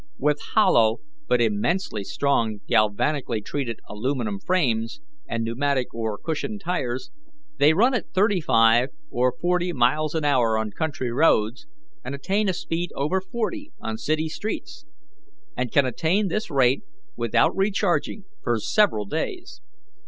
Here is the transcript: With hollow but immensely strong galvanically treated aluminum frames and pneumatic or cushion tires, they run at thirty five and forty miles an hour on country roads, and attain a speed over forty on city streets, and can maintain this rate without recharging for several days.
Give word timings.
With 0.17 0.41
hollow 0.55 1.01
but 1.27 1.41
immensely 1.41 2.03
strong 2.03 2.61
galvanically 2.67 3.39
treated 3.39 3.79
aluminum 3.87 4.39
frames 4.39 4.99
and 5.29 5.43
pneumatic 5.43 5.93
or 5.93 6.17
cushion 6.17 6.57
tires, 6.57 7.11
they 7.59 7.73
run 7.73 7.93
at 7.93 8.11
thirty 8.11 8.41
five 8.41 8.89
and 9.11 9.31
forty 9.39 9.71
miles 9.73 10.15
an 10.15 10.25
hour 10.25 10.57
on 10.57 10.71
country 10.71 11.11
roads, 11.11 11.67
and 12.03 12.15
attain 12.15 12.49
a 12.49 12.53
speed 12.53 12.89
over 12.95 13.21
forty 13.21 13.73
on 13.79 13.99
city 13.99 14.27
streets, 14.27 14.85
and 15.55 15.71
can 15.71 15.83
maintain 15.83 16.29
this 16.29 16.49
rate 16.49 16.81
without 17.15 17.55
recharging 17.55 18.23
for 18.43 18.57
several 18.59 19.05
days. 19.05 19.61